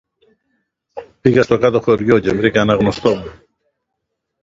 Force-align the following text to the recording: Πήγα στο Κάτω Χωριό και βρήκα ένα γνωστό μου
Πήγα 1.21 1.43
στο 1.43 1.57
Κάτω 1.57 1.81
Χωριό 1.81 2.19
και 2.19 2.33
βρήκα 2.33 2.61
ένα 2.61 2.75
γνωστό 2.75 3.15
μου 3.15 3.33